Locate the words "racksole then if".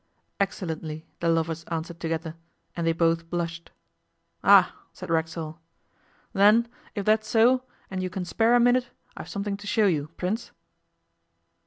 5.11-7.05